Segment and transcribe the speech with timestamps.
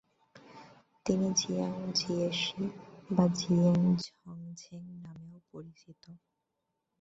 [1.05, 2.63] তিনি Jiang Jieshi
[3.09, 6.03] বা Jiang ঝংঝেং নামেও পরিচিত।